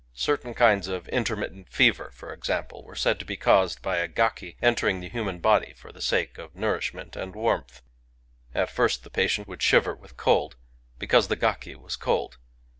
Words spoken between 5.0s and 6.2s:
human body for the